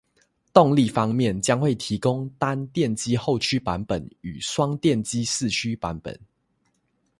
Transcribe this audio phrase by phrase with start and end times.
[0.51, 6.19] 动力方面，将会提供单电机后驱版本与双电机四驱版本